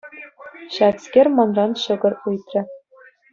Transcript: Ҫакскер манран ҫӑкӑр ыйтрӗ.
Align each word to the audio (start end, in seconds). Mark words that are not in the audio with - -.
Ҫакскер 0.75 1.27
манран 1.41 1.71
ҫӑкӑр 1.83 2.13
ыйтрӗ. 2.33 2.61